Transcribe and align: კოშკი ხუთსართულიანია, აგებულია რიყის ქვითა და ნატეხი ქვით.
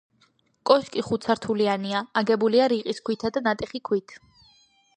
კოშკი 0.69 1.03
ხუთსართულიანია, 1.09 2.01
აგებულია 2.21 2.71
რიყის 2.73 3.03
ქვითა 3.09 3.33
და 3.37 3.45
ნატეხი 3.49 3.83
ქვით. 3.91 4.17